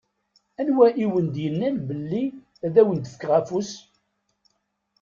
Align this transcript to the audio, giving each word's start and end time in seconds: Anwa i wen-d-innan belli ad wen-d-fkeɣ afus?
Anwa 0.59 0.87
i 1.03 1.05
wen-d-innan 1.11 1.75
belli 1.87 2.23
ad 2.65 2.75
wen-d-fkeɣ 2.85 3.31
afus? 3.39 3.71